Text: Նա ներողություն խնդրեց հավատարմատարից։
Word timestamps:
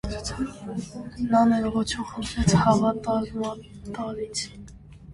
Նա 1.35 1.41
ներողություն 1.51 2.09
խնդրեց 2.15 2.57
հավատարմատարից։ 2.65 4.47